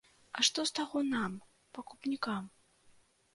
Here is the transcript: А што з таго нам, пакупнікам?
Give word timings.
А 0.37 0.45
што 0.47 0.63
з 0.69 0.73
таго 0.79 1.01
нам, 1.09 1.35
пакупнікам? 1.79 2.49